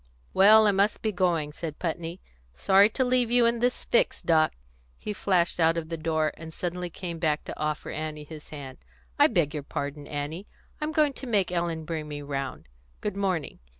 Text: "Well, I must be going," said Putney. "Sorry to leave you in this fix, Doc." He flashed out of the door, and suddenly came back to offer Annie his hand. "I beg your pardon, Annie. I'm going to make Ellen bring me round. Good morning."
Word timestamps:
"Well, 0.33 0.65
I 0.65 0.71
must 0.71 1.03
be 1.03 1.11
going," 1.11 1.51
said 1.53 1.77
Putney. 1.77 2.21
"Sorry 2.55 2.89
to 2.89 3.05
leave 3.05 3.29
you 3.29 3.45
in 3.45 3.59
this 3.59 3.85
fix, 3.85 4.23
Doc." 4.23 4.53
He 4.97 5.13
flashed 5.13 5.59
out 5.59 5.77
of 5.77 5.89
the 5.89 5.95
door, 5.95 6.31
and 6.37 6.51
suddenly 6.51 6.89
came 6.89 7.19
back 7.19 7.43
to 7.43 7.59
offer 7.59 7.91
Annie 7.91 8.23
his 8.23 8.49
hand. 8.49 8.79
"I 9.19 9.27
beg 9.27 9.53
your 9.53 9.61
pardon, 9.61 10.07
Annie. 10.07 10.47
I'm 10.81 10.91
going 10.91 11.13
to 11.13 11.27
make 11.27 11.51
Ellen 11.51 11.85
bring 11.85 12.07
me 12.07 12.23
round. 12.23 12.67
Good 12.99 13.15
morning." 13.15 13.59